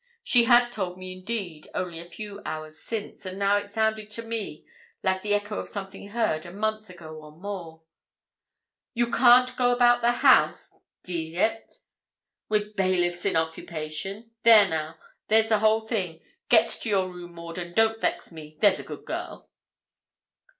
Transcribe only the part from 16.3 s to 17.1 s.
Get to your